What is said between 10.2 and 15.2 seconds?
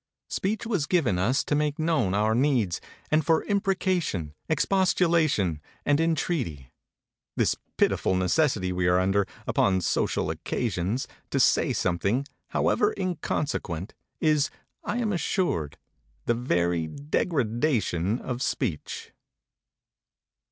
occasions, to say something however inconsequent is, I am